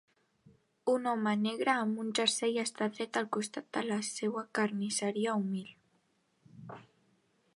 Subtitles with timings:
[0.93, 5.71] Un home negre amb un jersei està dret al costat de la seva carnisseria humil.